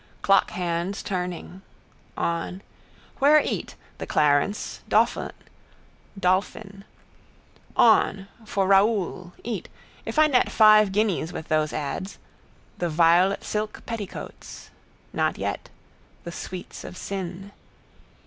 [0.23, 1.61] Clockhands turning.
[2.17, 2.63] On.
[3.19, 3.75] Where eat?
[3.99, 6.83] The Clarence, Dolphin.
[7.77, 8.27] On.
[8.43, 9.33] For Raoul.
[9.43, 9.69] Eat.
[10.03, 12.17] If I net five guineas with those ads.
[12.79, 14.71] The violet silk petticoats.
[15.13, 15.69] Not yet.
[16.23, 17.51] The sweets of sin.